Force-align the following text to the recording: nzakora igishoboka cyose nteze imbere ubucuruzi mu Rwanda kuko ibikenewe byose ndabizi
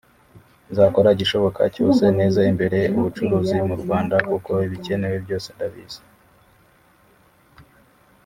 nzakora 0.71 1.07
igishoboka 1.15 1.61
cyose 1.75 2.03
nteze 2.15 2.41
imbere 2.51 2.79
ubucuruzi 2.97 3.57
mu 3.67 3.75
Rwanda 3.81 4.15
kuko 4.27 4.51
ibikenewe 4.67 5.17
byose 5.25 5.47
ndabizi 5.55 6.01